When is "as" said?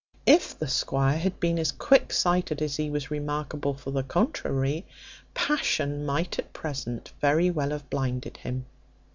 1.59-1.71, 2.59-2.77